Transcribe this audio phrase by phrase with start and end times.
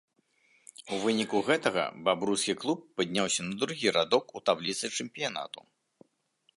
[0.95, 5.61] У выніку гэтага бабруйскі клуб падняўся на другі радок у табліцы чэмпіянату.